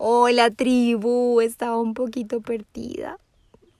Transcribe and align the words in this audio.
Hola 0.00 0.52
tribu, 0.52 1.40
estaba 1.40 1.76
un 1.80 1.92
poquito 1.92 2.40
perdida. 2.40 3.18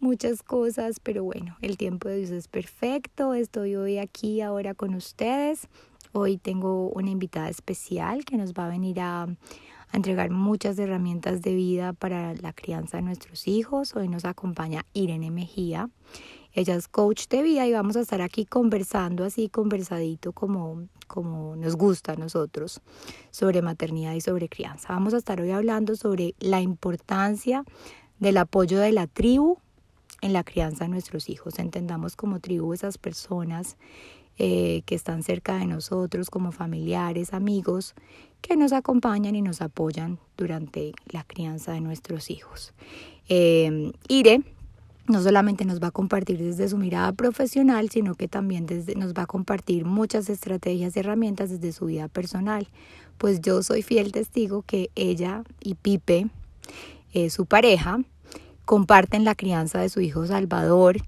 Muchas 0.01 0.43
cosas, 0.43 0.99
pero 1.01 1.23
bueno, 1.23 1.57
el 1.63 1.77
tiempo 1.77 2.09
de 2.09 2.17
Dios 2.17 2.31
es 2.31 2.49
perfecto. 2.49 3.35
Estoy 3.35 3.77
hoy 3.77 3.99
aquí 3.99 4.41
ahora 4.41 4.75
con 4.75 4.97
ustedes. 4.97 5.69
Hoy 6.11 6.37
tengo 6.37 6.89
una 6.89 7.11
invitada 7.11 7.49
especial 7.49 8.25
que 8.25 8.37
nos 8.37 8.53
va 8.53 8.67
a 8.67 8.69
venir 8.69 8.99
a, 8.99 9.29
entregar 9.93 10.31
muchas 10.31 10.77
herramientas 10.81 11.41
de 11.41 11.55
vida 11.55 11.93
para 11.93 12.35
la 12.35 12.53
crianza 12.53 12.97
de 12.97 13.05
nuestros 13.05 13.47
hijos. 13.47 13.95
Hoy 13.95 14.09
nos 14.09 14.25
acompaña 14.25 14.85
Irene 14.95 15.31
Mejía. 15.31 15.89
Ella 16.59 16.75
es 16.75 16.89
coach 16.89 17.29
de 17.29 17.41
vida 17.45 17.69
y 17.69 17.73
vamos 17.73 17.95
a 17.97 18.01
estar 18.01 18.21
aquí 18.21 18.45
conversando 18.45 19.23
así, 19.23 19.49
conversadito 19.49 20.33
como, 20.33 20.89
como 21.07 21.55
nos 21.55 21.77
gusta 21.77 22.15
a 22.15 22.17
nosotros, 22.17 22.81
sobre 23.31 23.63
maternidad 23.63 24.15
y 24.15 24.21
sobre 24.21 24.49
crianza. 24.49 24.89
Vamos 24.89 25.15
a 25.15 25.19
estar 25.19 25.41
hoy 25.41 25.53
hablando 25.53 25.95
sobre 25.95 26.35
la 26.41 26.61
importancia 26.61 27.63
del 28.19 28.39
apoyo 28.39 28.81
de 28.81 28.91
la 28.91 29.07
tribu 29.07 29.59
en 30.21 30.33
la 30.33 30.43
crianza 30.43 30.83
de 30.83 30.91
nuestros 30.91 31.29
hijos. 31.29 31.61
Entendamos 31.61 32.17
como 32.17 32.41
tribu 32.41 32.73
esas 32.73 32.99
personas 32.99 33.77
eh, 34.37 34.83
que 34.85 34.97
están 34.97 35.23
cerca 35.23 35.59
de 35.59 35.67
nosotros, 35.67 36.29
como 36.29 36.51
familiares, 36.51 37.35
amigos, 37.35 37.95
que 38.41 38.57
nos 38.57 38.73
acompañan 38.73 39.37
y 39.37 39.43
nos 39.43 39.63
apoyan 39.63 40.19
durante 40.37 40.91
la 41.07 41.23
crianza 41.23 41.71
de 41.71 41.83
nuestros 41.83 42.31
hijos. 42.33 42.75
Eh, 43.29 43.93
Ire 44.09 44.43
no 45.09 45.23
solamente 45.23 45.65
nos 45.65 45.83
va 45.83 45.89
a 45.89 45.93
compartir 45.93 46.39
desde 46.39 46.69
su 46.69 46.77
mirada 46.77 47.13
profesional, 47.13 47.91
sino 47.91 48.15
que 48.15 48.29
también 48.29 48.67
nos 48.97 49.15
va 49.15 49.23
a 49.23 49.27
compartir 49.27 49.85
muchas 49.85 50.29
estrategias 50.29 50.97
y 50.97 51.01
herramientas 51.01 51.51
desde 51.51 51.73
su 51.73 51.87
vida 51.87 52.09
personal. 52.09 52.69
Pues 53.17 53.41
yo 53.41 53.63
soy 53.63 53.83
fiel 53.83 54.13
testigo 54.13 54.63
que 54.63 54.91
ella 54.95 55.43
y 55.61 55.75
Pipe, 55.75 56.29
eh, 57.13 57.31
su 57.31 57.47
pareja, 57.47 57.99
comparten 58.65 59.25
la 59.25 59.35
crianza 59.35 59.81
de 59.81 59.89
su 59.89 60.01
hijo 60.01 60.27
Salvador 60.27 60.99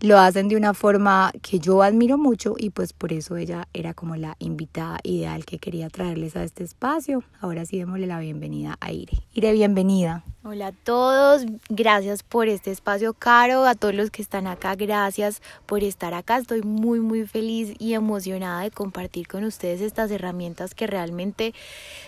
lo 0.00 0.18
hacen 0.18 0.48
de 0.48 0.56
una 0.56 0.74
forma 0.74 1.32
que 1.42 1.58
yo 1.58 1.82
admiro 1.82 2.18
mucho 2.18 2.54
y 2.58 2.70
pues 2.70 2.92
por 2.92 3.12
eso 3.12 3.36
ella 3.36 3.66
era 3.72 3.94
como 3.94 4.16
la 4.16 4.36
invitada 4.38 4.98
ideal 5.02 5.44
que 5.46 5.58
quería 5.58 5.88
traerles 5.88 6.36
a 6.36 6.44
este 6.44 6.64
espacio. 6.64 7.22
Ahora 7.40 7.64
sí 7.64 7.78
démosle 7.78 8.06
la 8.06 8.20
bienvenida 8.20 8.76
a 8.80 8.92
Ire. 8.92 9.22
Ire, 9.32 9.52
bienvenida. 9.52 10.24
Hola 10.48 10.68
a 10.68 10.72
todos, 10.72 11.44
gracias 11.68 12.22
por 12.22 12.46
este 12.46 12.70
espacio 12.70 13.14
caro, 13.14 13.64
a 13.64 13.74
todos 13.74 13.96
los 13.96 14.12
que 14.12 14.22
están 14.22 14.46
acá, 14.46 14.76
gracias 14.76 15.42
por 15.66 15.82
estar 15.82 16.14
acá. 16.14 16.36
Estoy 16.38 16.62
muy 16.62 17.00
muy 17.00 17.26
feliz 17.26 17.74
y 17.80 17.94
emocionada 17.94 18.62
de 18.62 18.70
compartir 18.70 19.26
con 19.26 19.42
ustedes 19.42 19.80
estas 19.80 20.08
herramientas 20.12 20.76
que 20.76 20.86
realmente 20.86 21.52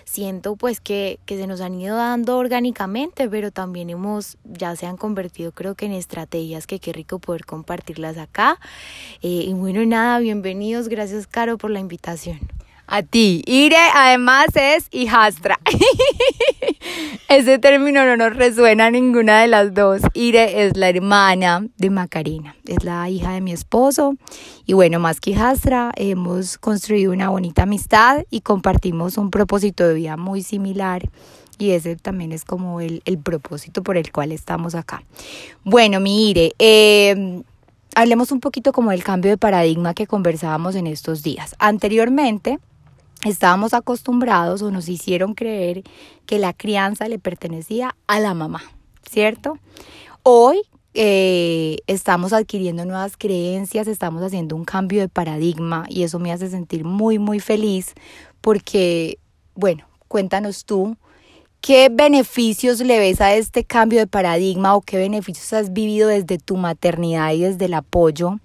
siento 0.05 0.55
pues 0.55 0.81
que, 0.81 1.19
que 1.27 1.37
se 1.37 1.49
nos 1.49 1.61
han 1.61 1.81
ido 1.81 1.97
dando 1.97 2.39
orgánicamente, 2.39 3.29
pero 3.29 3.51
también 3.51 3.91
hemos, 3.91 4.39
ya 4.45 4.77
se 4.77 4.87
han 4.87 4.97
convertido 4.97 5.51
creo 5.51 5.75
que 5.75 5.87
en 5.87 5.93
estrategias 5.93 6.69
que 6.69 6.79
qué 6.79 6.93
rico 6.93 7.19
poder 7.19 7.45
compartirlas 7.45 8.19
acá. 8.19 8.61
Eh, 9.21 9.47
y 9.49 9.53
bueno, 9.53 9.85
nada, 9.85 10.21
bienvenidos, 10.21 10.87
gracias 10.87 11.27
Caro 11.27 11.59
por 11.59 11.73
la 11.73 11.81
invitación. 11.81 12.39
A 12.91 13.03
ti. 13.03 13.43
Ire 13.47 13.77
además 13.95 14.47
es 14.55 14.89
hijastra. 14.91 15.61
Ese 17.29 17.59
término 17.59 18.07
no 18.07 18.17
nos 18.17 18.35
resuena 18.35 18.87
a 18.87 18.91
ninguna 18.91 19.43
de 19.43 19.49
las 19.49 19.75
dos. 19.75 20.01
Ire 20.15 20.65
es 20.65 20.75
la 20.75 20.89
hermana 20.89 21.67
de 21.77 21.91
Macarena, 21.91 22.57
es 22.67 22.85
la 22.85 23.11
hija 23.11 23.33
de 23.33 23.43
mi 23.43 23.53
esposo. 23.53 24.17
Y 24.65 24.73
bueno, 24.73 25.01
más 25.01 25.21
que 25.21 25.33
hijastra, 25.33 25.93
hemos 25.97 26.57
construido 26.57 27.13
una 27.13 27.29
bonita 27.29 27.65
amistad 27.65 28.25
y 28.31 28.41
compartimos 28.41 29.19
un 29.19 29.31
propósito 29.31 29.87
de 29.87 29.93
vida 29.93 30.17
muy 30.17 30.43
similar. 30.43 31.11
Y 31.59 31.73
ese 31.73 31.95
también 31.97 32.33
es 32.33 32.47
como 32.47 32.81
el, 32.81 33.03
propósito 33.23 33.83
por 33.83 33.99
el 33.99 34.11
cual 34.13 34.33
estamos 34.33 34.75
acá. 34.75 35.03
Bueno, 35.63 36.01
mi 36.01 36.31
Ire, 36.31 36.55
eh, 36.59 37.43
hablemos 37.95 38.33
un 38.33 38.41
poquito 38.41 38.73
como 38.73 38.93
del 38.93 39.05
cambio 39.05 39.31
de 39.31 39.37
paradigma 39.37 39.93
que 39.93 40.07
conversábamos 40.07 40.75
en 40.75 40.87
estos 40.87 41.23
días. 41.23 41.55
Anteriormente, 41.59 42.59
estábamos 43.25 43.75
acostumbrados 43.75 44.63
o 44.63 44.71
nos 44.71 44.89
hicieron 44.89 45.35
creer 45.35 45.83
que 46.27 46.39
la 46.39 46.53
crianza 46.53 47.09
le 47.09 47.19
pertenecía 47.19 47.97
a 48.07 48.21
la 48.21 48.35
mamá, 48.35 48.63
¿cierto? 49.09 49.59
Hoy 50.23 50.63
eh, 50.95 51.79
estamos 51.87 52.33
adquiriendo 52.33 52.85
nuevas 52.85 53.17
creencias, 53.17 53.87
estamos 53.89 54.23
haciendo 54.23 54.57
un 54.57 54.65
cambio 54.65 55.01
de 55.01 55.09
paradigma 55.09 55.87
y 55.89 56.03
eso 56.03 56.19
me 56.19 56.33
hace 56.33 56.49
sentir 56.49 56.85
muy, 56.85 57.19
muy 57.19 57.41
feliz 57.41 57.95
porque, 58.41 59.19
bueno, 59.55 59.85
cuéntanos 60.09 60.65
tú. 60.65 60.97
¿Qué 61.61 61.89
beneficios 61.91 62.81
le 62.81 63.01
ves 63.01 63.21
a 63.21 63.35
este 63.35 63.65
cambio 63.65 63.99
de 63.99 64.07
paradigma 64.07 64.77
o 64.77 64.81
qué 64.81 64.97
beneficios 64.97 65.53
has 65.53 65.73
vivido 65.73 66.09
desde 66.09 66.39
tu 66.39 66.57
maternidad 66.57 67.33
y 67.33 67.41
desde 67.41 67.65
el 67.65 67.75
apoyo 67.75 68.39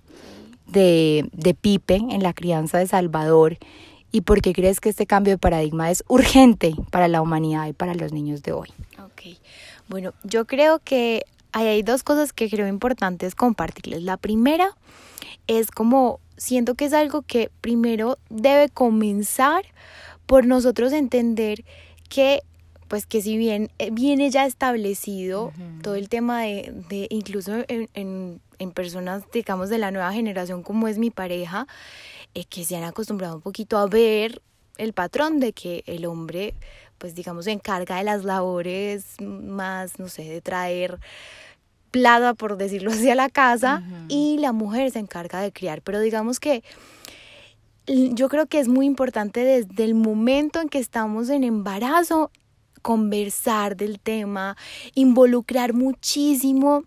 de, 0.65 1.29
de 1.31 1.53
Pipe 1.53 1.95
en 1.95 2.23
la 2.23 2.33
crianza 2.33 2.79
de 2.79 2.87
Salvador? 2.87 3.57
Y 4.13 4.21
por 4.21 4.41
qué 4.41 4.53
crees 4.53 4.79
que 4.79 4.89
este 4.89 5.07
cambio 5.07 5.33
de 5.33 5.37
paradigma 5.39 5.89
es 5.89 6.03
urgente 6.07 6.75
para 6.91 7.09
la 7.09 7.21
humanidad 7.21 7.67
y 7.67 7.73
para 7.73 7.95
los 7.95 8.13
niños 8.13 8.43
de 8.43 8.53
hoy. 8.53 8.69
Ok, 9.03 9.37
bueno, 9.89 10.13
yo 10.23 10.45
creo 10.45 10.79
que 10.79 11.25
hay 11.51 11.81
dos 11.81 12.03
cosas 12.03 12.31
que 12.31 12.47
creo 12.47 12.67
importantes 12.67 13.33
compartirles. 13.33 14.03
La 14.03 14.17
primera 14.17 14.69
es 15.47 15.71
como 15.71 16.19
siento 16.37 16.75
que 16.75 16.85
es 16.85 16.93
algo 16.93 17.23
que 17.23 17.49
primero 17.59 18.19
debe 18.29 18.69
comenzar 18.69 19.65
por 20.27 20.45
nosotros 20.45 20.93
entender 20.93 21.65
que 22.07 22.41
pues 22.87 23.07
que 23.07 23.23
si 23.23 23.37
bien 23.37 23.71
eh, 23.79 23.89
viene 23.91 24.29
ya 24.29 24.45
establecido 24.45 25.51
todo 25.81 25.95
el 25.95 26.09
tema 26.09 26.41
de, 26.41 26.71
de 26.89 27.07
incluso 27.09 27.63
en, 27.67 27.89
en, 27.95 28.39
en, 28.59 28.71
personas, 28.71 29.23
digamos, 29.33 29.69
de 29.69 29.79
la 29.79 29.89
nueva 29.89 30.13
generación 30.13 30.61
como 30.61 30.87
es 30.87 30.99
mi 30.99 31.09
pareja, 31.09 31.65
eh, 32.33 32.45
que 32.45 32.65
se 32.65 32.75
han 32.75 32.83
acostumbrado 32.83 33.35
un 33.35 33.41
poquito 33.41 33.77
a 33.77 33.87
ver 33.87 34.41
el 34.77 34.93
patrón 34.93 35.39
de 35.39 35.53
que 35.53 35.83
el 35.85 36.05
hombre, 36.05 36.55
pues 36.97 37.15
digamos, 37.15 37.45
se 37.45 37.51
encarga 37.51 37.97
de 37.97 38.03
las 38.03 38.23
labores 38.23 39.05
más, 39.21 39.99
no 39.99 40.07
sé, 40.07 40.23
de 40.23 40.41
traer 40.41 40.99
plata, 41.91 42.33
por 42.33 42.57
decirlo 42.57 42.91
así, 42.91 43.09
a 43.09 43.15
la 43.15 43.29
casa 43.29 43.83
y 44.07 44.37
la 44.39 44.51
mujer 44.51 44.89
se 44.89 44.99
encarga 44.99 45.41
de 45.41 45.51
criar. 45.51 45.81
Pero 45.83 45.99
digamos 45.99 46.39
que 46.39 46.63
yo 47.85 48.29
creo 48.29 48.47
que 48.47 48.59
es 48.59 48.67
muy 48.67 48.85
importante 48.85 49.43
desde 49.43 49.83
el 49.83 49.93
momento 49.93 50.59
en 50.59 50.69
que 50.69 50.79
estamos 50.79 51.29
en 51.29 51.43
embarazo 51.43 52.31
conversar 52.81 53.77
del 53.77 53.99
tema, 53.99 54.57
involucrar 54.95 55.73
muchísimo 55.73 56.83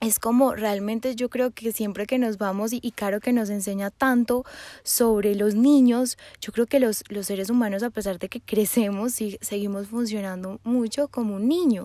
es 0.00 0.18
como 0.18 0.54
realmente 0.54 1.14
yo 1.16 1.28
creo 1.28 1.50
que 1.50 1.72
siempre 1.72 2.06
que 2.06 2.18
nos 2.18 2.38
vamos 2.38 2.72
y, 2.72 2.80
Caro 2.90 3.20
que 3.20 3.32
nos 3.32 3.50
enseña 3.50 3.90
tanto 3.90 4.44
sobre 4.82 5.34
los 5.34 5.54
niños, 5.54 6.16
yo 6.40 6.52
creo 6.52 6.66
que 6.66 6.80
los, 6.80 7.04
los 7.08 7.26
seres 7.26 7.50
humanos 7.50 7.82
a 7.82 7.90
pesar 7.90 8.18
de 8.18 8.28
que 8.28 8.40
crecemos 8.44 9.20
y 9.20 9.38
seguimos 9.40 9.88
funcionando 9.88 10.60
mucho 10.64 11.08
como 11.08 11.36
un 11.36 11.48
niño. 11.48 11.84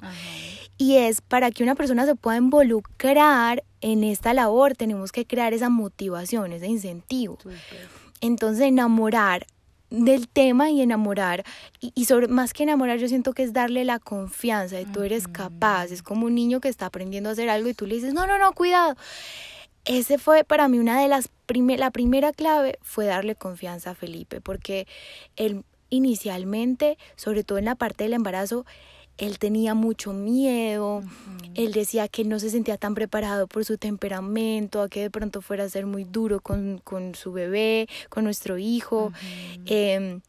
Y 0.78 0.98
es 0.98 1.22
para 1.22 1.52
que 1.52 1.64
una 1.64 1.76
persona 1.76 2.06
se 2.06 2.16
pueda 2.16 2.38
involucrar 2.38 3.64
en 3.82 4.04
esta 4.04 4.34
labor 4.34 4.76
tenemos 4.76 5.12
que 5.12 5.26
crear 5.26 5.54
esa 5.54 5.70
motivación, 5.70 6.54
ese 6.54 6.68
incentivo. 6.68 7.38
Entonces 8.22 8.66
enamorar 8.66 9.46
del 9.92 10.28
tema 10.28 10.72
y 10.72 10.82
enamorar. 10.82 11.44
Y, 11.80 12.06
sobre 12.06 12.28
más 12.28 12.54
que 12.54 12.64
enamorar, 12.64 12.98
yo 12.98 13.08
siento 13.08 13.34
que 13.34 13.44
es 13.44 13.54
darle 13.54 13.86
la 13.86 14.00
confianza 14.00 14.78
de 14.78 14.86
tú 14.86 15.04
eres 15.04 15.28
capaz. 15.28 15.92
Es 15.92 16.02
como 16.02 16.26
un 16.26 16.34
niño 16.34 16.60
que 16.60 16.70
está 16.70 16.88
aprendiendo 16.88 17.30
a 17.30 17.34
hacer 17.34 17.50
algo 17.50 17.70
y 17.70 17.74
tú 17.74 17.86
le 17.86 17.96
dices, 17.96 18.14
no, 18.14 18.26
no, 18.26 18.40
no, 18.40 18.54
cuidado. 18.54 18.96
Ese 19.86 20.18
fue 20.18 20.44
para 20.44 20.68
mí 20.68 20.80
una 20.80 21.02
de 21.02 21.08
las 21.08 21.30
primeras, 21.46 21.80
la 21.80 21.92
primera 21.92 22.32
clave 22.32 22.80
fue 22.82 23.06
darle 23.06 23.36
confianza 23.36 23.92
a 23.92 23.96
Felipe, 23.96 24.40
porque 24.40 24.88
él 25.36 25.64
inicialmente, 25.90 26.98
sobre 27.16 27.44
todo 27.44 27.58
en 27.58 27.66
la 27.66 27.76
parte 27.76 28.06
del 28.06 28.14
embarazo, 28.14 28.66
él 29.22 29.38
tenía 29.38 29.76
mucho 29.76 30.14
miedo, 30.14 31.04
él 31.54 31.72
decía 31.74 32.08
que 32.08 32.26
no 32.26 32.40
se 32.40 32.50
sentía 32.50 32.78
tan 32.78 32.96
preparado 32.96 33.46
por 33.48 33.64
su 33.64 33.78
temperamento, 33.78 34.82
a 34.82 34.90
que 34.90 35.02
de 35.02 35.10
pronto 35.12 35.42
fuera 35.42 35.64
a 35.64 35.70
ser 35.70 35.86
muy 35.86 36.06
duro 36.06 36.42
con, 36.42 36.82
con 36.84 37.14
su 37.14 37.32
bebé, 37.32 37.88
con 38.10 38.24
nuestro 38.24 38.58
hijo. 38.58 39.14
Em, 39.68 40.22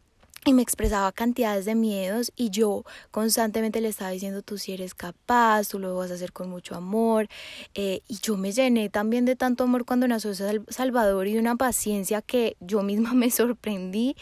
y 0.45 0.53
me 0.53 0.63
expresaba 0.63 1.11
cantidades 1.13 1.65
de 1.65 1.75
miedos 1.75 2.33
y 2.37 2.51
yo 2.51 2.85
constantemente 3.13 3.81
le 3.81 3.89
estaba 3.89 4.11
diciendo 4.11 4.43
tú 4.43 4.59
si 4.59 4.73
eres 4.73 4.93
capaz, 4.93 5.69
tú 5.69 5.79
lo 5.79 5.97
vas 5.97 6.11
a 6.11 6.15
hacer 6.15 6.33
con 6.33 6.51
mucho 6.51 6.75
amor 6.75 7.29
eh, 7.75 8.01
y 8.09 8.19
yo 8.19 8.37
me 8.37 8.51
llené 8.51 8.91
también 8.91 9.25
de 9.25 9.37
tanto 9.37 9.65
amor 9.65 9.85
cuando 9.85 10.09
nació 10.09 10.35
Salvador 10.35 11.29
y 11.29 11.35
de 11.35 11.39
una 11.39 11.55
paciencia 11.55 12.23
que 12.23 12.57
yo 12.61 12.83
misma 12.83 13.15
me 13.15 13.31
sorprendí 13.31 14.17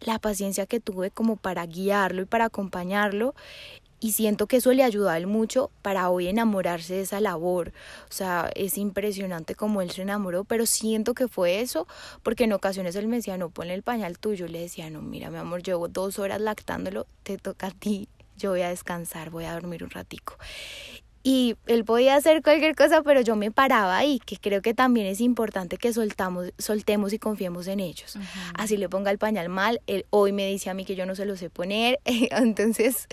la 0.00 0.18
paciencia 0.18 0.66
que 0.66 0.80
tuve 0.80 1.10
como 1.10 1.36
para 1.36 1.66
guiarlo 1.66 2.22
y 2.22 2.24
para 2.24 2.46
acompañarlo 2.46 3.34
y 4.00 4.12
siento 4.12 4.46
que 4.46 4.56
eso 4.56 4.72
le 4.72 4.82
ayudó 4.82 5.10
a 5.10 5.18
él 5.18 5.26
mucho 5.26 5.70
para 5.82 6.08
hoy 6.10 6.26
enamorarse 6.28 6.94
de 6.94 7.02
esa 7.02 7.20
labor. 7.20 7.72
O 8.08 8.12
sea, 8.12 8.50
es 8.54 8.78
impresionante 8.78 9.54
como 9.54 9.82
él 9.82 9.90
se 9.90 10.02
enamoró, 10.02 10.44
pero 10.44 10.66
siento 10.66 11.14
que 11.14 11.28
fue 11.28 11.60
eso, 11.60 11.86
porque 12.22 12.44
en 12.44 12.54
ocasiones 12.54 12.96
él 12.96 13.06
me 13.06 13.16
decía, 13.16 13.36
no, 13.36 13.50
ponle 13.50 13.74
el 13.74 13.82
pañal 13.82 14.18
tuyo. 14.18 14.48
Le 14.48 14.60
decía, 14.60 14.88
no, 14.90 15.02
mira, 15.02 15.30
mi 15.30 15.38
amor, 15.38 15.62
llevo 15.62 15.88
dos 15.88 16.18
horas 16.18 16.40
lactándolo, 16.40 17.06
te 17.22 17.36
toca 17.36 17.68
a 17.68 17.70
ti 17.72 18.08
yo 18.40 18.50
voy 18.50 18.62
a 18.62 18.70
descansar, 18.70 19.28
voy 19.28 19.44
a 19.44 19.52
dormir 19.52 19.84
un 19.84 19.90
ratico. 19.90 20.36
Y 21.22 21.56
él 21.66 21.84
podía 21.84 22.16
hacer 22.16 22.42
cualquier 22.42 22.74
cosa, 22.74 23.02
pero 23.02 23.20
yo 23.20 23.36
me 23.36 23.50
paraba 23.50 23.98
ahí, 23.98 24.20
que 24.20 24.36
creo 24.36 24.62
que 24.62 24.72
también 24.72 25.06
es 25.06 25.20
importante 25.20 25.76
que 25.76 25.92
soltamos, 25.92 26.52
soltemos 26.56 27.12
y 27.12 27.18
confiemos 27.18 27.66
en 27.66 27.80
ellos. 27.80 28.16
Así 28.54 28.78
le 28.78 28.88
ponga 28.88 29.10
el 29.10 29.18
pañal 29.18 29.50
mal, 29.50 29.82
él 29.86 30.06
hoy 30.10 30.32
me 30.32 30.46
dice 30.46 30.70
a 30.70 30.74
mí 30.74 30.84
que 30.84 30.94
yo 30.96 31.04
no 31.04 31.14
se 31.14 31.26
lo 31.26 31.36
sé 31.36 31.50
poner, 31.50 32.00
entonces 32.04 33.06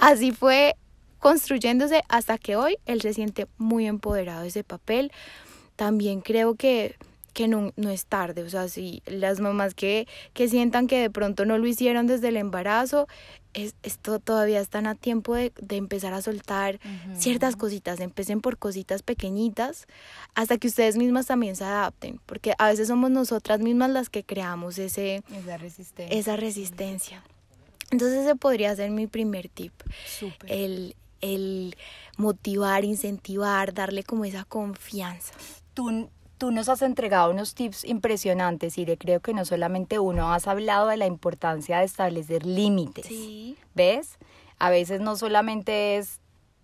así 0.00 0.32
fue 0.32 0.74
construyéndose 1.20 2.02
hasta 2.08 2.36
que 2.36 2.56
hoy 2.56 2.78
él 2.84 3.00
se 3.00 3.14
siente 3.14 3.46
muy 3.56 3.86
empoderado 3.86 4.42
de 4.42 4.48
ese 4.48 4.64
papel. 4.64 5.12
También 5.76 6.20
creo 6.20 6.56
que 6.56 6.96
que 7.32 7.48
no, 7.48 7.72
no 7.76 7.90
es 7.90 8.06
tarde, 8.06 8.42
o 8.42 8.50
sea, 8.50 8.68
si 8.68 9.02
las 9.06 9.40
mamás 9.40 9.74
que, 9.74 10.06
que 10.34 10.48
sientan 10.48 10.86
que 10.86 11.00
de 11.00 11.10
pronto 11.10 11.44
no 11.44 11.58
lo 11.58 11.66
hicieron 11.66 12.06
desde 12.06 12.28
el 12.28 12.36
embarazo, 12.36 13.08
es, 13.54 13.74
esto 13.82 14.18
todavía 14.18 14.60
están 14.60 14.86
a 14.86 14.94
tiempo 14.94 15.34
de, 15.34 15.52
de 15.60 15.76
empezar 15.76 16.14
a 16.14 16.22
soltar 16.22 16.80
ciertas 17.16 17.56
cositas, 17.56 18.00
empecen 18.00 18.40
por 18.40 18.58
cositas 18.58 19.02
pequeñitas 19.02 19.86
hasta 20.34 20.58
que 20.58 20.68
ustedes 20.68 20.96
mismas 20.96 21.26
también 21.26 21.56
se 21.56 21.64
adapten, 21.64 22.20
porque 22.26 22.54
a 22.58 22.68
veces 22.68 22.88
somos 22.88 23.10
nosotras 23.10 23.60
mismas 23.60 23.90
las 23.90 24.08
que 24.08 24.24
creamos 24.24 24.78
ese, 24.78 25.22
esa 25.36 25.56
resistencia. 25.58 26.18
Esa 26.18 26.36
resistencia. 26.36 27.22
Entonces 27.90 28.20
ese 28.20 28.36
podría 28.36 28.74
ser 28.74 28.90
mi 28.90 29.06
primer 29.06 29.48
tip. 29.48 29.72
El, 30.46 30.96
el 31.20 31.76
motivar, 32.16 32.84
incentivar, 32.84 33.74
darle 33.74 34.02
como 34.02 34.24
esa 34.24 34.44
confianza. 34.44 35.34
Tú 35.74 36.08
tú 36.42 36.50
nos 36.50 36.68
has 36.68 36.82
entregado 36.82 37.30
unos 37.30 37.54
tips 37.54 37.84
impresionantes 37.84 38.76
y 38.76 38.84
creo 38.96 39.20
que 39.20 39.32
no 39.32 39.44
solamente 39.44 40.00
uno, 40.00 40.32
has 40.32 40.48
hablado 40.48 40.88
de 40.88 40.96
la 40.96 41.06
importancia 41.06 41.78
de 41.78 41.84
establecer 41.84 42.44
límites. 42.44 43.06
Sí. 43.06 43.56
¿Ves? 43.76 44.18
A 44.58 44.68
veces 44.68 45.00
no 45.00 45.14
solamente 45.14 45.98
es 45.98 46.18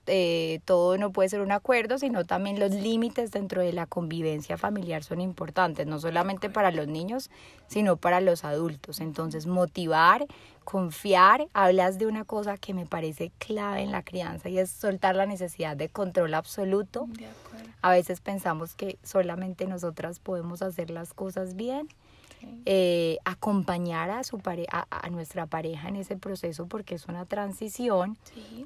eh, 0.09 0.61
todo 0.65 0.97
no 0.99 1.13
puede 1.13 1.29
ser 1.29 1.41
un 1.41 1.53
acuerdo, 1.53 1.99
sino 1.99 2.25
también 2.25 2.59
los 2.59 2.73
límites 2.73 3.31
dentro 3.31 3.63
de 3.63 3.73
la 3.73 3.87
convivencia 3.87 4.57
familiar 4.57 5.05
son 5.05 5.21
importantes, 5.21 5.87
no 5.87 6.01
solamente 6.01 6.51
para 6.51 6.71
los 6.71 6.89
niños, 6.89 7.31
sino 7.67 7.97
para 7.97 8.21
los 8.21 8.45
adultos. 8.45 9.01
Entonces, 9.01 9.47
motivar, 9.47 10.27
confiar, 10.65 11.47
hablas 11.53 11.99
de 11.99 12.07
una 12.07 12.25
cosa 12.25 12.57
que 12.57 12.75
me 12.75 12.87
parece 12.87 13.33
clave 13.39 13.83
en 13.83 13.93
la 13.93 14.03
crianza 14.03 14.49
y 14.49 14.59
es 14.59 14.71
soltar 14.71 15.17
la 15.17 15.27
necesidad 15.27 15.77
de 15.77 15.89
control 15.89 16.35
absoluto. 16.35 17.09
A 17.83 17.91
veces 17.91 18.21
pensamos 18.21 18.75
que 18.75 18.99
solamente 19.03 19.67
nosotras 19.67 20.19
podemos 20.19 20.63
hacer 20.63 20.91
las 20.91 21.15
cosas 21.15 21.55
bien. 21.55 21.89
Eh, 22.65 23.19
acompañar 23.25 24.11
a, 24.11 24.25
su 24.25 24.39
pare 24.39 24.67
a, 24.71 24.87
a, 24.91 25.09
nuestra 25.11 25.47
pareja 25.47 25.89
en 25.89 25.97
ese 25.97 26.17
proceso 26.17 26.67
porque 26.67 26.95
es 26.95 27.07
una 27.07 27.25
transición 27.25 28.19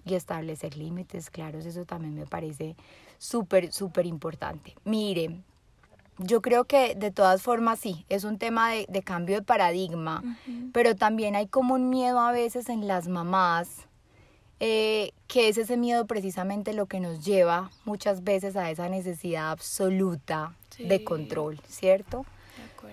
y 0.05 0.15
establecer 0.15 0.77
límites 0.77 1.31
claros, 1.31 1.67
eso 1.67 1.85
también 1.85 2.15
me 2.15 2.27
parece 2.27 2.77
súper, 3.19 3.73
súper 3.73 4.07
importante. 4.07 4.75
Mire, 4.85 5.41
yo 6.19 6.43
creo 6.43 6.65
que 6.65 6.95
de 6.95 7.11
todas 7.11 7.43
formas 7.43 7.79
sí, 7.79 8.05
es 8.09 8.25
un 8.25 8.39
tema 8.39 8.71
de, 8.71 8.87
de 8.89 9.03
cambio 9.03 9.37
de 9.37 9.43
paradigma, 9.43 10.23
pero 10.73 10.97
también 10.97 11.37
hay 11.37 11.47
como 11.47 11.75
un 11.75 11.89
miedo 11.89 12.19
a 12.19 12.33
veces 12.33 12.69
en 12.69 12.89
las 12.89 13.09
mamás 13.09 13.87
eh, 14.65 15.11
que 15.27 15.49
es 15.49 15.59
ese 15.59 15.77
miedo 15.77 16.07
precisamente 16.07 16.73
lo 16.73 16.87
que 16.87 17.01
nos 17.01 17.25
lleva 17.25 17.73
muchas 17.85 18.23
veces 18.23 18.55
a 18.55 18.71
esa 18.71 18.89
necesidad 18.89 19.51
absoluta 19.51 20.55
de 20.79 21.03
control, 21.03 21.59
¿cierto? 21.67 22.25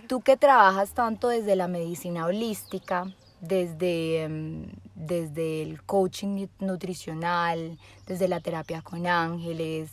Tú 0.10 0.22
que 0.22 0.38
trabajas 0.38 0.94
tanto 0.94 1.28
desde 1.28 1.56
la 1.56 1.68
medicina 1.68 2.26
holística, 2.26 3.14
desde, 3.42 4.24
em, 4.24 4.66
desde 4.96 5.62
el 5.62 5.84
coaching 5.84 6.48
nutricional, 6.58 7.78
desde 8.08 8.28
la 8.28 8.40
terapia 8.40 8.82
con 8.82 9.06
ángeles, 9.06 9.92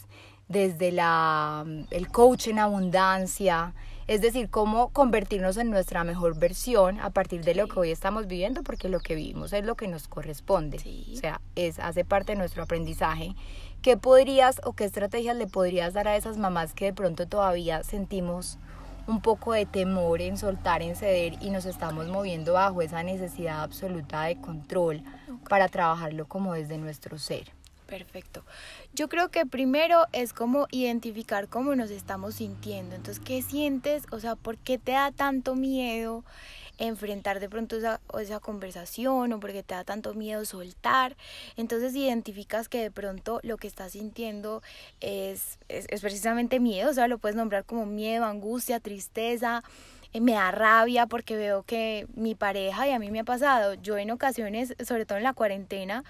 desde 0.48 0.90
la, 0.90 1.66
el 1.90 2.08
coaching 2.08 2.52
en 2.52 2.58
abundancia, 2.60 3.74
es 4.06 4.22
decir, 4.22 4.48
cómo 4.48 4.88
convertirnos 4.88 5.58
en 5.58 5.68
nuestra 5.68 6.02
mejor 6.02 6.38
versión 6.38 6.98
a 7.00 7.10
partir 7.10 7.44
de 7.44 7.54
lo 7.54 7.68
que 7.68 7.78
hoy 7.78 7.90
estamos 7.90 8.26
viviendo, 8.26 8.62
porque 8.62 8.88
lo 8.88 9.00
que 9.00 9.16
vivimos 9.16 9.52
es 9.52 9.66
lo 9.66 9.74
que 9.74 9.86
nos 9.86 10.08
corresponde. 10.08 10.78
O 11.12 11.16
sea, 11.16 11.42
es, 11.56 11.78
hace 11.78 12.06
parte 12.06 12.32
de 12.32 12.38
nuestro 12.38 12.62
aprendizaje. 12.62 13.34
¿Qué 13.82 13.98
podrías 13.98 14.62
o 14.64 14.72
qué 14.72 14.84
estrategias 14.84 15.36
le 15.36 15.46
podrías 15.46 15.92
dar 15.92 16.08
a 16.08 16.16
esas 16.16 16.38
mamás 16.38 16.72
que 16.72 16.86
de 16.86 16.94
pronto 16.94 17.28
todavía 17.28 17.82
sentimos 17.82 18.58
un 19.06 19.20
poco 19.20 19.52
de 19.52 19.66
temor 19.66 20.20
en 20.20 20.36
soltar, 20.36 20.82
en 20.82 20.96
ceder 20.96 21.34
y 21.40 21.50
nos 21.50 21.64
estamos 21.64 22.08
moviendo 22.08 22.54
bajo 22.54 22.82
esa 22.82 23.02
necesidad 23.02 23.62
absoluta 23.62 24.22
de 24.22 24.36
control 24.40 25.02
para 25.48 25.68
trabajarlo 25.68 26.26
como 26.26 26.54
desde 26.54 26.78
nuestro 26.78 27.18
ser? 27.18 27.52
Perfecto. 27.86 28.44
Yo 28.94 29.08
creo 29.08 29.30
que 29.30 29.46
primero 29.46 30.06
es 30.12 30.32
como 30.32 30.66
identificar 30.72 31.48
cómo 31.48 31.76
nos 31.76 31.90
estamos 31.90 32.34
sintiendo. 32.36 32.96
Entonces, 32.96 33.22
¿qué 33.24 33.42
sientes? 33.42 34.04
O 34.10 34.18
sea, 34.18 34.34
¿por 34.34 34.58
qué 34.58 34.76
te 34.76 34.92
da 34.92 35.12
tanto 35.12 35.54
miedo 35.54 36.24
enfrentar 36.78 37.40
de 37.40 37.48
pronto 37.48 37.76
esa, 37.76 38.40
conversación 38.40 39.32
o 39.32 39.40
porque 39.40 39.62
te 39.62 39.74
da 39.74 39.84
tanto 39.84 40.14
miedo 40.14 40.44
soltar? 40.44 41.16
Entonces, 41.56 41.94
identificas 41.94 42.68
que 42.68 42.82
de 42.82 42.90
pronto 42.90 43.40
lo 43.42 43.56
que 43.56 43.66
estás 43.66 43.92
sintiendo 43.92 44.62
es, 45.00 45.58
es, 45.68 45.86
es 45.88 46.00
precisamente 46.00 46.60
miedo. 46.60 46.90
O 46.90 46.94
sea, 46.94 47.08
lo 47.08 47.18
puedes 47.18 47.36
nombrar 47.36 47.64
como 47.64 47.86
miedo, 47.86 48.24
angustia, 48.24 48.80
tristeza 48.80 49.62
eh, 50.12 50.20
me 50.20 50.32
da 50.32 50.50
rabia 50.50 51.06
porque 51.06 51.36
veo 51.36 51.62
que 51.62 52.06
mi 52.14 52.34
pareja 52.34 52.88
y 52.88 52.92
a 52.92 52.98
mí 52.98 53.10
me 53.10 53.20
ha 53.20 53.24
pasado, 53.24 53.74
yo 53.74 53.98
en 53.98 54.10
ocasiones, 54.10 54.74
sobre 54.84 55.04
todo 55.04 55.18
en 55.18 55.24
la 55.24 55.34
cuarentena, 55.34 56.04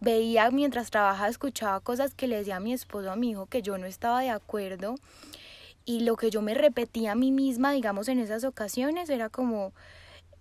veía 0.00 0.50
mientras 0.50 0.90
trabajaba, 0.90 1.28
escuchaba 1.28 1.80
cosas 1.80 2.14
que 2.14 2.26
le 2.26 2.38
decía 2.38 2.56
a 2.56 2.60
mi 2.60 2.72
esposo, 2.72 3.10
a 3.10 3.16
mi 3.16 3.30
hijo, 3.30 3.46
que 3.46 3.62
yo 3.62 3.78
no 3.78 3.86
estaba 3.86 4.20
de 4.20 4.30
acuerdo. 4.30 4.96
Y 5.86 6.00
lo 6.00 6.16
que 6.16 6.28
yo 6.28 6.42
me 6.42 6.52
repetía 6.52 7.12
a 7.12 7.14
mí 7.14 7.32
misma, 7.32 7.72
digamos, 7.72 8.08
en 8.08 8.18
esas 8.18 8.44
ocasiones, 8.44 9.08
era 9.08 9.30
como, 9.30 9.72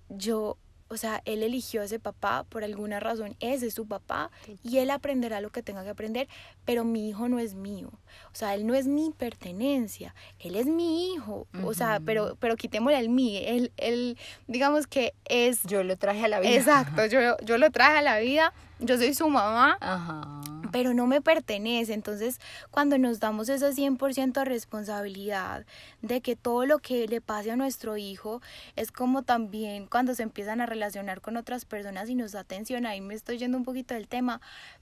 yo 0.10 0.58
o 0.88 0.98
sea, 0.98 1.22
él 1.26 1.42
eligió 1.42 1.82
a 1.82 1.86
ese 1.86 2.00
papá 2.00 2.46
por 2.48 2.64
alguna 2.64 3.00
razón, 3.00 3.36
ese 3.40 3.68
es 3.68 3.74
su 3.74 3.88
papá 3.88 4.30
y 4.64 4.78
él 4.78 4.92
aprenderá 4.92 5.42
lo 5.42 5.50
que 5.50 5.64
tenga 5.64 5.84
que 5.84 5.90
aprender, 5.90 6.28
pero 6.64 6.84
mi 6.84 7.10
hijo 7.10 7.28
no 7.28 7.40
es 7.40 7.56
mío. 7.56 7.90
O 8.32 8.36
sea, 8.36 8.54
él 8.54 8.68
no 8.68 8.76
es 8.76 8.86
mi 8.86 9.12
pertenencia, 9.12 10.14
él 10.40 10.56
es 10.56 10.68
mi 10.68 11.12
hijo. 11.12 11.48
O 11.64 11.74
sea, 11.74 12.00
pero 12.06 12.38
pero 12.40 12.56
quitémosle 12.56 13.00
el 13.00 13.10
mí, 13.10 13.38
él 13.38 13.72
él 13.78 14.18
digamos 14.48 14.86
que 14.86 15.16
es 15.26 15.64
yo 15.64 15.84
lo 15.84 15.98
traje 15.98 16.26
a 16.26 16.28
la 16.28 16.40
vida. 16.40 16.52
Exacto, 16.52 17.06
yo 17.08 17.36
yo 17.44 17.58
lo 17.58 17.72
traje 17.72 17.98
a 17.98 18.02
la 18.04 18.20
vida, 18.20 18.54
yo 18.80 18.98
soy 18.98 19.14
su 19.16 19.28
mamá. 19.28 19.78
Ajá 19.82 20.55
pero 20.76 20.94
no 20.94 21.08
me 21.08 21.22
pertenece. 21.22 21.94
Entonces, 21.94 22.42
cuando 22.70 22.98
nos 22.98 23.22
damos 23.22 23.48
esa 23.48 23.70
100% 23.72 24.44
responsabilidad 24.44 25.66
de 26.02 26.20
que 26.20 26.36
todo 26.36 26.66
lo 26.66 26.80
que 26.80 27.08
le 27.08 27.22
pase 27.22 27.52
a 27.52 27.56
nuestro 27.56 27.96
hijo 27.96 28.42
es 28.76 28.92
como 28.92 29.24
también 29.24 29.88
cuando 29.88 30.14
se 30.16 30.24
empiezan 30.24 30.60
a 30.60 30.66
relacionar 30.66 31.22
con 31.22 31.38
otras 31.38 31.64
personas 31.64 32.10
y 32.10 32.16
nos 32.16 32.34
da 32.34 32.42
atención, 32.42 32.86
ahí 32.86 33.00
me 33.00 33.14
estoy 33.14 33.38
yendo 33.38 33.58
un 33.58 33.64
poquito 33.64 33.94
del 33.94 34.10
tema, 34.10 34.42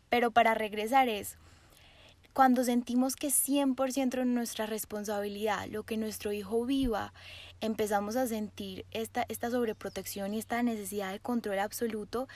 pero 0.09 0.31
para 0.31 0.55
regresar 0.55 1.09
es 1.09 1.37
cuando 2.33 2.63
sentimos 2.63 3.15
que 3.15 3.27
100% 3.27 4.19
es 4.19 4.25
nuestra 4.25 4.65
responsabilidad, 4.65 5.67
lo 5.69 5.83
que 5.83 5.97
nuestro 5.97 6.33
hijo 6.33 6.65
viva, 6.65 7.13
empezamos 7.61 8.17
a 8.17 8.27
sentir 8.27 8.85
esta, 8.91 9.25
esta 9.29 9.49
sobreprotección 9.49 10.33
y 10.33 10.39
esta 10.39 10.61
necesidad 10.63 11.11
de 11.11 11.19
control 11.19 11.59
absoluto 11.59 12.27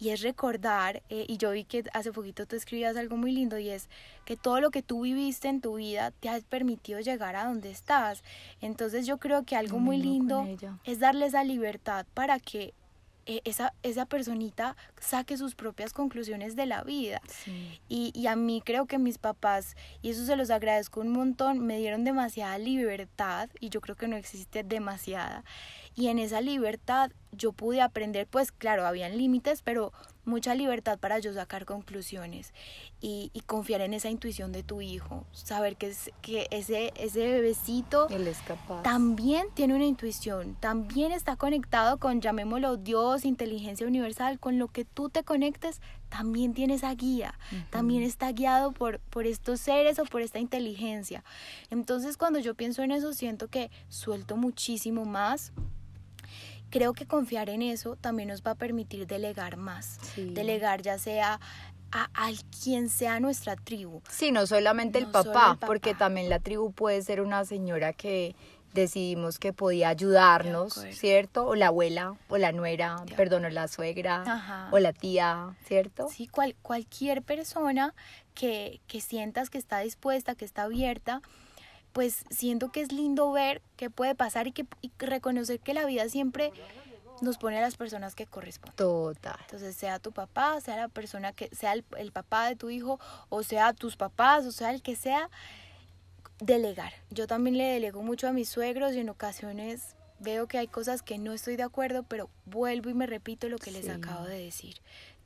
y 0.00 0.08
es 0.08 0.22
recordar, 0.22 1.02
eh, 1.08 1.24
y 1.28 1.36
yo 1.36 1.52
vi 1.52 1.64
que 1.64 1.84
hace 1.92 2.12
poquito 2.12 2.46
tú 2.46 2.56
escribías 2.56 2.96
algo 2.96 3.16
muy 3.16 3.30
lindo 3.30 3.58
y 3.58 3.68
es 3.68 3.88
que 4.24 4.36
todo 4.36 4.60
lo 4.60 4.70
que 4.70 4.82
tú 4.82 5.02
viviste 5.02 5.48
en 5.48 5.60
tu 5.60 5.76
vida 5.76 6.10
te 6.10 6.28
ha 6.28 6.40
permitido 6.40 6.98
llegar 6.98 7.36
a 7.36 7.44
donde 7.44 7.70
estás. 7.70 8.24
Entonces 8.60 9.06
yo 9.06 9.18
creo 9.18 9.44
que 9.44 9.54
algo 9.54 9.78
muy 9.78 9.98
lindo 9.98 10.48
es 10.84 10.98
darle 10.98 11.26
esa 11.26 11.44
libertad 11.44 12.06
para 12.14 12.40
que 12.40 12.74
e, 13.26 13.40
esa, 13.44 13.74
esa 13.82 14.06
personita 14.06 14.76
saque 15.00 15.36
sus 15.36 15.54
propias 15.54 15.92
conclusiones 15.92 16.56
de 16.56 16.66
la 16.66 16.82
vida. 16.82 17.20
Y, 17.88 18.12
y, 18.14 18.26
a 18.26 18.36
mí 18.36 18.62
creo 18.64 18.86
que 18.86 18.98
mis 18.98 19.18
papás, 19.18 19.76
y 20.00 20.10
eso 20.10 20.24
se 20.24 20.36
los 20.36 20.50
agradezco 20.50 21.00
un 21.00 21.10
montón, 21.10 21.60
me 21.60 21.78
dieron 21.78 22.04
demasiada 22.04 22.58
libertad 22.58 23.48
y 23.60 23.68
yo 23.68 23.80
creo 23.80 23.96
que 23.96 24.08
no 24.08 24.16
existe 24.16 24.62
demasiada. 24.62 25.44
Y 25.94 26.08
en 26.08 26.18
esa 26.18 26.40
libertad 26.40 27.12
yo 27.32 27.52
pude 27.52 27.80
aprender, 27.80 28.26
pues 28.26 28.52
claro, 28.52 28.86
habían 28.86 29.16
límites, 29.16 29.62
pero 29.62 29.92
mucha 30.24 30.54
libertad 30.54 30.98
para 30.98 31.18
yo 31.18 31.32
sacar 31.32 31.64
conclusiones 31.64 32.52
y, 33.00 33.30
y, 33.32 33.40
confiar 33.40 33.80
en 33.80 33.92
esa 33.92 34.08
intuición 34.08 34.52
de 34.52 34.62
tu 34.62 34.80
hijo, 34.80 35.26
saber 35.32 35.76
que, 35.76 35.88
es, 35.88 36.12
que 36.20 36.46
ese, 36.50 36.92
ese 36.94 37.26
bebecito 37.26 38.06
también 38.84 39.48
tiene 39.54 39.74
una 39.74 39.86
intuición, 39.86 40.54
también 40.60 41.10
está 41.10 41.34
conectado 41.36 41.98
con, 41.98 42.20
llamémoslo 42.20 42.76
Dios, 42.76 43.24
inteligencia 43.24 43.86
universal, 43.86 44.38
con 44.38 44.58
lo 44.58 44.68
que 44.68 44.84
tú 44.84 45.08
te 45.08 45.24
conectes, 45.24 45.80
también 46.08 46.54
tiene 46.54 46.74
esa 46.74 46.94
guía, 46.94 47.36
también 47.70 48.02
está 48.02 48.30
guiado 48.30 48.70
por, 48.70 49.00
por 49.00 49.26
estos 49.26 49.60
seres 49.60 49.98
o 49.98 50.04
por 50.04 50.20
esta 50.20 50.38
inteligencia. 50.38 51.24
Entonces 51.70 52.16
cuando 52.16 52.38
yo 52.38 52.54
pienso 52.54 52.82
en 52.82 52.92
eso, 52.92 53.12
siento 53.12 53.48
que 53.48 53.70
suelto 53.88 54.36
muchísimo 54.36 55.04
más 55.04 55.52
creo 56.72 56.94
que 56.94 57.06
confiar 57.06 57.50
en 57.50 57.62
eso 57.62 57.96
también 57.96 58.30
nos 58.30 58.42
va 58.42 58.52
a 58.52 58.54
permitir 58.56 59.06
delegar 59.06 59.56
más. 59.56 59.98
Delegar 60.16 60.80
ya 60.80 60.98
sea 60.98 61.38
a, 61.92 62.30
quien 62.62 62.88
sea 62.88 63.20
nuestra 63.20 63.54
tribu. 63.54 64.00
Sí, 64.08 64.32
no 64.32 64.46
solamente 64.46 64.98
el, 64.98 65.06
papá, 65.06 65.58
porque 65.64 65.94
también 65.94 66.30
la 66.30 66.38
tribu 66.38 66.72
puede 66.72 67.02
ser 67.02 67.20
una 67.20 67.44
señora 67.44 67.92
que 67.92 68.34
decidimos 68.72 69.38
que 69.38 69.52
podía 69.52 69.90
ayudarnos, 69.90 70.86
¿cierto? 70.92 71.46
O 71.46 71.54
la 71.54 71.66
abuela, 71.66 72.14
o 72.30 72.38
la 72.38 72.52
nuera, 72.52 73.04
perdón, 73.18 73.44
o 73.44 73.50
la 73.50 73.68
suegra, 73.68 74.68
o 74.72 74.78
la 74.78 74.94
tía, 74.94 75.54
¿cierto? 75.66 76.08
Sí, 76.08 76.26
cual, 76.26 76.56
cualquier 76.62 77.20
persona 77.20 77.94
que, 78.34 78.80
que 78.86 79.02
sientas 79.02 79.50
que 79.50 79.58
está 79.58 79.80
dispuesta, 79.80 80.34
que 80.34 80.46
está 80.46 80.62
abierta, 80.62 81.20
pues 81.92 82.24
siento 82.30 82.72
que 82.72 82.80
es 82.80 82.92
lindo 82.92 83.30
ver 83.32 83.62
qué 83.76 83.90
puede 83.90 84.14
pasar 84.14 84.46
y, 84.46 84.52
que, 84.52 84.66
y 84.80 84.90
reconocer 84.98 85.60
que 85.60 85.74
la 85.74 85.84
vida 85.84 86.08
siempre 86.08 86.52
nos 87.22 87.38
pone 87.38 87.58
a 87.58 87.60
las 87.60 87.76
personas 87.76 88.14
que 88.14 88.26
corresponden. 88.26 88.76
Total. 88.76 89.36
Entonces, 89.42 89.76
sea 89.76 89.98
tu 89.98 90.12
papá, 90.12 90.60
sea 90.60 90.76
la 90.76 90.88
persona 90.88 91.32
que, 91.32 91.48
sea 91.54 91.72
el, 91.72 92.12
papá 92.12 92.48
de 92.48 92.56
tu 92.56 92.68
hijo, 92.70 92.98
o 93.28 93.42
sea 93.42 93.72
tus 93.72 93.96
papás, 93.96 94.44
o 94.44 94.52
sea 94.52 94.70
el 94.70 94.82
que 94.82 94.96
sea, 94.96 95.30
delegar. 96.40 96.92
Yo 97.10 97.26
también 97.26 97.56
le 97.56 97.64
delego 97.64 98.02
mucho 98.02 98.28
a 98.28 98.32
mis 98.32 98.48
suegros 98.48 98.94
y 98.94 99.00
en 99.00 99.08
ocasiones 99.08 99.94
veo 100.18 100.46
que 100.46 100.58
hay 100.58 100.66
cosas 100.66 101.02
que 101.02 101.18
no 101.18 101.32
estoy 101.32 101.56
de 101.56 101.62
acuerdo, 101.62 102.02
pero 102.02 102.28
vuelvo 102.44 102.90
y 102.90 102.94
me 102.94 103.06
repito 103.06 103.48
lo 103.48 103.58
que 103.58 103.70
les 103.70 103.88
acabo 103.88 104.24
de 104.24 104.38
decir 104.38 104.76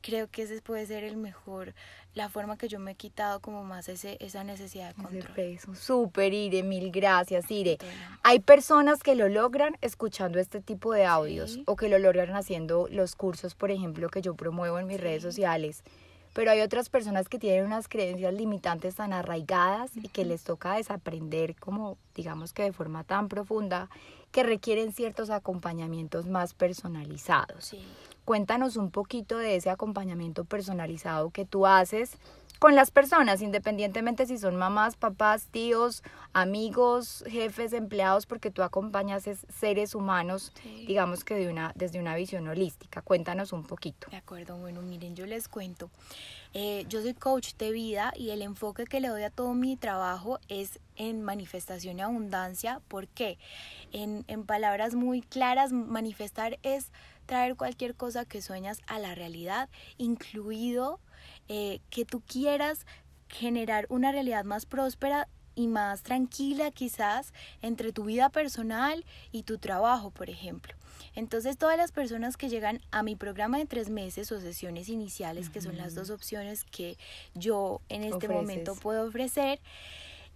creo 0.06 0.28
que 0.30 0.42
ese 0.42 0.62
puede 0.62 0.86
ser 0.86 1.02
el 1.02 1.16
mejor, 1.16 1.74
la 2.14 2.28
forma 2.28 2.56
que 2.56 2.68
yo 2.68 2.78
me 2.78 2.92
he 2.92 2.94
quitado 2.94 3.40
como 3.40 3.64
más 3.64 3.88
ese, 3.88 4.16
esa 4.20 4.44
necesidad 4.44 4.94
de 4.94 5.02
control. 5.02 5.34
Peso. 5.34 5.74
Súper, 5.74 6.32
Ire, 6.32 6.62
mil 6.62 6.92
gracias, 6.92 7.50
Ire. 7.50 7.78
Hay 8.22 8.38
personas 8.38 9.02
que 9.02 9.16
lo 9.16 9.28
logran 9.28 9.76
escuchando 9.80 10.38
este 10.38 10.60
tipo 10.60 10.92
de 10.92 11.06
audios 11.06 11.58
o 11.66 11.74
que 11.74 11.88
lo 11.88 11.98
logran 11.98 12.36
haciendo 12.36 12.86
los 12.88 13.16
cursos, 13.16 13.56
por 13.56 13.72
ejemplo, 13.72 14.08
que 14.08 14.22
yo 14.22 14.36
promuevo 14.36 14.78
en 14.78 14.86
mis 14.86 15.00
redes 15.00 15.22
sociales. 15.22 15.82
Pero 16.34 16.52
hay 16.52 16.60
otras 16.60 16.88
personas 16.88 17.28
que 17.28 17.40
tienen 17.40 17.64
unas 17.64 17.88
creencias 17.88 18.32
limitantes 18.32 18.94
tan 18.94 19.12
arraigadas 19.12 19.96
y 19.96 20.08
que 20.08 20.24
les 20.24 20.44
toca 20.44 20.74
desaprender 20.74 21.56
como, 21.56 21.98
digamos 22.14 22.52
que 22.52 22.62
de 22.62 22.72
forma 22.72 23.02
tan 23.02 23.28
profunda, 23.28 23.88
que 24.30 24.44
requieren 24.44 24.92
ciertos 24.92 25.30
acompañamientos 25.30 26.26
más 26.26 26.54
personalizados. 26.54 27.64
Sí. 27.64 27.82
Cuéntanos 28.26 28.76
un 28.76 28.90
poquito 28.90 29.38
de 29.38 29.54
ese 29.54 29.70
acompañamiento 29.70 30.44
personalizado 30.44 31.30
que 31.30 31.44
tú 31.44 31.64
haces 31.64 32.18
con 32.58 32.74
las 32.74 32.90
personas, 32.90 33.40
independientemente 33.40 34.26
si 34.26 34.36
son 34.36 34.56
mamás, 34.56 34.96
papás, 34.96 35.46
tíos, 35.46 36.02
amigos, 36.32 37.22
jefes, 37.28 37.72
empleados, 37.72 38.26
porque 38.26 38.50
tú 38.50 38.64
acompañas 38.64 39.28
seres 39.48 39.94
humanos, 39.94 40.52
digamos 40.88 41.22
que 41.22 41.34
de 41.34 41.48
una, 41.48 41.72
desde 41.76 42.00
una 42.00 42.16
visión 42.16 42.48
holística. 42.48 43.00
Cuéntanos 43.00 43.52
un 43.52 43.62
poquito. 43.62 44.08
De 44.10 44.16
acuerdo, 44.16 44.56
bueno, 44.56 44.82
miren, 44.82 45.14
yo 45.14 45.24
les 45.24 45.46
cuento. 45.46 45.88
Eh, 46.52 46.84
yo 46.88 47.02
soy 47.02 47.14
coach 47.14 47.54
de 47.58 47.70
vida 47.70 48.12
y 48.16 48.30
el 48.30 48.42
enfoque 48.42 48.86
que 48.86 48.98
le 48.98 49.08
doy 49.08 49.22
a 49.22 49.30
todo 49.30 49.54
mi 49.54 49.76
trabajo 49.76 50.40
es 50.48 50.80
en 50.96 51.22
manifestación 51.22 51.98
y 52.00 52.02
abundancia. 52.02 52.80
¿Por 52.88 53.06
qué? 53.06 53.38
En, 53.92 54.24
en 54.26 54.44
palabras 54.46 54.94
muy 54.96 55.20
claras, 55.20 55.72
manifestar 55.72 56.58
es 56.62 56.90
traer 57.26 57.56
cualquier 57.56 57.94
cosa 57.94 58.24
que 58.24 58.40
sueñas 58.40 58.80
a 58.86 58.98
la 58.98 59.14
realidad, 59.14 59.68
incluido 59.98 61.00
eh, 61.48 61.80
que 61.90 62.04
tú 62.04 62.20
quieras 62.20 62.86
generar 63.28 63.86
una 63.88 64.12
realidad 64.12 64.44
más 64.44 64.66
próspera 64.66 65.28
y 65.54 65.68
más 65.68 66.02
tranquila 66.02 66.70
quizás 66.70 67.32
entre 67.62 67.92
tu 67.92 68.04
vida 68.04 68.28
personal 68.28 69.04
y 69.32 69.42
tu 69.42 69.58
trabajo, 69.58 70.10
por 70.10 70.30
ejemplo. 70.30 70.74
Entonces 71.14 71.56
todas 71.56 71.78
las 71.78 71.92
personas 71.92 72.36
que 72.36 72.48
llegan 72.48 72.80
a 72.90 73.02
mi 73.02 73.16
programa 73.16 73.58
de 73.58 73.64
tres 73.64 73.88
meses 73.88 74.30
o 74.32 74.40
sesiones 74.40 74.88
iniciales, 74.88 75.48
que 75.48 75.62
son 75.62 75.76
las 75.76 75.94
dos 75.94 76.10
opciones 76.10 76.64
que 76.64 76.98
yo 77.34 77.80
en 77.88 78.04
este 78.04 78.28
momento 78.28 78.74
puedo 78.76 79.06
ofrecer, 79.06 79.60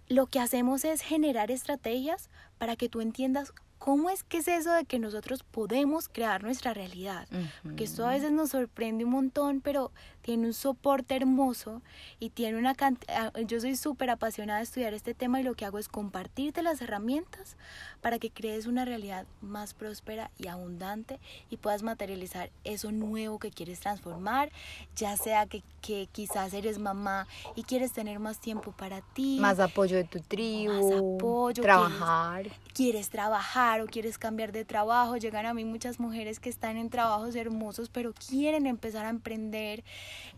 lo 0.09 0.25
que 0.25 0.39
hacemos 0.39 0.83
es 0.83 1.01
generar 1.01 1.51
estrategias 1.51 2.29
para 2.57 2.75
que 2.75 2.89
tú 2.89 2.99
entiendas 2.99 3.53
¿Cómo 3.81 4.11
es 4.11 4.21
que 4.21 4.37
es 4.37 4.47
eso 4.47 4.71
de 4.73 4.85
que 4.85 4.99
nosotros 4.99 5.41
podemos 5.41 6.07
crear 6.07 6.43
nuestra 6.43 6.71
realidad? 6.71 7.27
Porque 7.63 7.85
esto 7.85 8.05
a 8.05 8.11
veces 8.11 8.31
nos 8.31 8.51
sorprende 8.51 9.05
un 9.05 9.09
montón, 9.09 9.59
pero 9.59 9.91
tiene 10.21 10.45
un 10.45 10.53
soporte 10.53 11.15
hermoso 11.15 11.81
y 12.19 12.29
tiene 12.29 12.59
una 12.59 12.75
cantidad, 12.75 13.33
yo 13.47 13.59
soy 13.59 13.75
súper 13.75 14.11
apasionada 14.11 14.59
de 14.59 14.65
estudiar 14.65 14.93
este 14.93 15.15
tema 15.15 15.39
y 15.39 15.43
lo 15.43 15.55
que 15.55 15.65
hago 15.65 15.79
es 15.79 15.87
compartirte 15.87 16.61
las 16.61 16.79
herramientas 16.79 17.57
para 18.01 18.19
que 18.19 18.29
crees 18.29 18.67
una 18.67 18.85
realidad 18.85 19.25
más 19.41 19.73
próspera 19.73 20.29
y 20.37 20.47
abundante 20.47 21.19
y 21.49 21.57
puedas 21.57 21.81
materializar 21.81 22.51
eso 22.63 22.91
nuevo 22.91 23.39
que 23.39 23.49
quieres 23.49 23.79
transformar, 23.79 24.51
ya 24.95 25.17
sea 25.17 25.47
que, 25.47 25.63
que 25.81 26.07
quizás 26.11 26.53
eres 26.53 26.77
mamá 26.77 27.25
y 27.55 27.63
quieres 27.63 27.93
tener 27.93 28.19
más 28.19 28.39
tiempo 28.39 28.73
para 28.73 29.01
ti. 29.01 29.39
Más 29.41 29.59
apoyo 29.59 29.97
de 29.97 30.03
tu 30.03 30.19
tribu. 30.19 30.71
Más 30.71 30.99
apoyo. 30.99 31.63
Trabajar. 31.63 32.43
Quieres, 32.43 32.59
quieres 32.75 33.09
trabajar 33.09 33.70
o 33.79 33.85
quieres 33.85 34.17
cambiar 34.17 34.51
de 34.51 34.65
trabajo. 34.65 35.15
Llegan 35.15 35.45
a 35.45 35.53
mí 35.53 35.63
muchas 35.63 35.99
mujeres 35.99 36.39
que 36.39 36.49
están 36.49 36.75
en 36.75 36.89
trabajos 36.89 37.35
hermosos 37.35 37.61
pero 37.89 38.13
quieren 38.13 38.65
empezar 38.65 39.05
a 39.05 39.09
emprender 39.09 39.83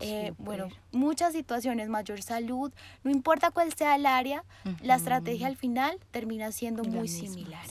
eh, 0.00 0.32
bueno, 0.38 0.68
muchas 0.92 1.32
situaciones, 1.32 1.88
mayor 1.88 2.22
salud, 2.22 2.72
no 3.02 3.10
importa 3.10 3.50
cuál 3.50 3.72
sea 3.72 3.96
el 3.96 4.06
área, 4.06 4.44
la 4.82 4.96
estrategia 4.96 5.46
al 5.46 5.56
final 5.56 5.98
termina 6.10 6.52
siendo 6.52 6.84
muy 6.84 7.08
similar. 7.08 7.64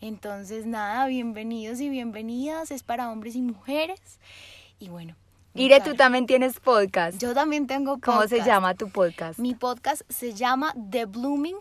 Entonces, 0.00 0.66
nada, 0.66 1.06
bienvenidos 1.06 1.80
y 1.80 1.88
bienvenidas, 1.88 2.70
es 2.70 2.82
para 2.82 3.10
hombres 3.10 3.36
y 3.36 3.42
mujeres. 3.42 4.00
Y 4.80 4.88
bueno, 4.88 5.14
Ire, 5.54 5.80
tú 5.80 5.94
también 5.94 6.26
tienes 6.26 6.60
podcast. 6.60 7.18
Yo 7.18 7.34
también 7.34 7.66
tengo 7.66 7.98
podcast. 7.98 8.16
¿Cómo 8.16 8.28
se 8.28 8.48
llama 8.48 8.74
tu 8.74 8.90
podcast? 8.90 9.38
Mi 9.38 9.54
podcast 9.54 10.02
se 10.08 10.32
llama 10.32 10.74
The 10.90 11.06
Blooming 11.06 11.58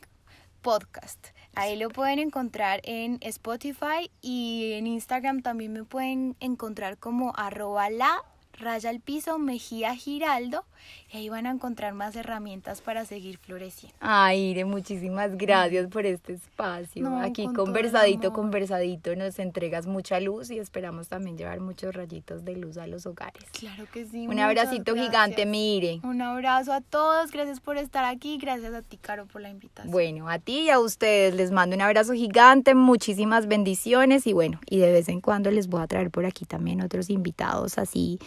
Podcast. 0.61 1.36
Ahí 1.59 1.75
lo 1.75 1.89
pueden 1.89 2.19
encontrar 2.19 2.81
en 2.83 3.17
Spotify 3.21 4.11
y 4.21 4.73
en 4.73 4.85
Instagram 4.85 5.41
también 5.41 5.73
me 5.73 5.83
pueden 5.83 6.35
encontrar 6.39 6.99
como 6.99 7.33
arroba 7.35 7.89
la 7.89 8.23
raya 8.57 8.89
al 8.89 8.99
piso 8.99 9.37
Mejía 9.39 9.95
Giraldo 9.95 10.65
y 11.11 11.17
ahí 11.17 11.29
van 11.29 11.45
a 11.45 11.51
encontrar 11.51 11.93
más 11.93 12.15
herramientas 12.15 12.81
para 12.81 13.05
seguir 13.05 13.37
floreciendo. 13.37 13.95
Ay, 13.99 14.51
Ire, 14.51 14.65
muchísimas 14.65 15.37
gracias 15.37 15.87
por 15.87 16.05
este 16.05 16.33
espacio. 16.33 17.07
Aquí 17.19 17.47
conversadito, 17.53 18.33
conversadito, 18.33 19.15
nos 19.15 19.39
entregas 19.39 19.87
mucha 19.87 20.19
luz 20.19 20.51
y 20.51 20.59
esperamos 20.59 21.07
también 21.07 21.37
llevar 21.37 21.59
muchos 21.59 21.95
rayitos 21.95 22.43
de 22.43 22.55
luz 22.55 22.77
a 22.77 22.87
los 22.87 23.05
hogares. 23.05 23.43
Claro 23.51 23.85
que 23.91 24.05
sí. 24.05 24.27
Un 24.27 24.39
abracito 24.39 24.95
gigante, 24.95 25.45
mire. 25.45 26.01
Un 26.03 26.21
abrazo 26.21 26.73
a 26.73 26.81
todos, 26.81 27.31
gracias 27.31 27.59
por 27.59 27.77
estar 27.77 28.03
aquí, 28.03 28.37
gracias 28.37 28.73
a 28.73 28.81
ti, 28.81 28.97
Caro, 28.97 29.25
por 29.27 29.41
la 29.41 29.49
invitación. 29.49 29.91
Bueno, 29.91 30.29
a 30.29 30.39
ti 30.39 30.61
y 30.61 30.69
a 30.69 30.79
ustedes 30.79 31.35
les 31.35 31.51
mando 31.51 31.75
un 31.75 31.81
abrazo 31.81 32.13
gigante, 32.13 32.75
muchísimas 32.75 33.47
bendiciones 33.47 34.27
y 34.27 34.33
bueno, 34.33 34.59
y 34.69 34.79
de 34.79 34.91
vez 34.91 35.09
en 35.09 35.21
cuando 35.21 35.51
les 35.51 35.67
voy 35.67 35.81
a 35.81 35.87
traer 35.87 36.11
por 36.11 36.25
aquí 36.25 36.45
también 36.45 36.81
otros 36.81 37.09
invitados 37.09 37.77
así 37.77 38.19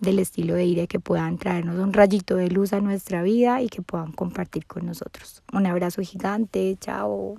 del 0.00 0.18
estilo 0.18 0.54
de 0.54 0.64
Ire 0.64 0.86
que 0.86 1.00
puedan 1.00 1.38
traernos 1.38 1.78
un 1.78 1.92
rayito 1.92 2.36
de 2.36 2.48
luz 2.50 2.72
a 2.72 2.80
nuestra 2.80 3.22
vida 3.22 3.62
y 3.62 3.68
que 3.68 3.82
puedan 3.82 4.12
compartir 4.12 4.66
con 4.66 4.86
nosotros. 4.86 5.42
Un 5.52 5.66
abrazo 5.66 6.02
gigante, 6.02 6.76
chao. 6.80 7.36